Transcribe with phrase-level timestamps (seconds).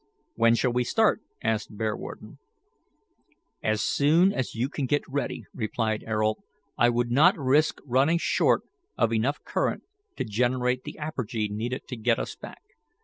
[0.33, 2.39] "When shall we start?" asked Bearwarden.
[3.61, 6.39] "As soon as you can get ready," replied Ayrault.
[6.75, 8.63] "I would not risk running short
[8.97, 9.83] of enough current
[10.17, 12.63] to generate the apergy needed to get us back.